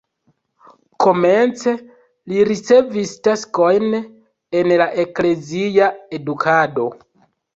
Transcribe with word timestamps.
Komence 1.03 1.73
li 2.31 2.39
ricevis 2.49 3.11
taskojn 3.27 3.85
en 4.61 4.71
la 4.83 4.87
eklezia 5.03 5.91
edukado. 6.19 6.87